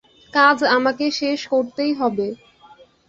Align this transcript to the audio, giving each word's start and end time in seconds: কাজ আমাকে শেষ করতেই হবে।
কাজ 0.33 0.57
আমাকে 0.77 1.05
শেষ 1.19 1.39
করতেই 1.47 1.91
হবে। 1.93 2.27